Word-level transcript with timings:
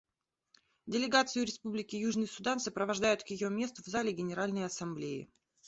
Делегацию 0.87 1.45
Республики 1.45 1.95
Южный 1.95 2.25
Судан 2.27 2.57
сопровождают 2.59 3.21
к 3.23 3.27
ее 3.27 3.51
месту 3.51 3.83
в 3.83 3.85
зале 3.85 4.11
Генеральной 4.13 4.65
Ассамблеи. 4.65 5.29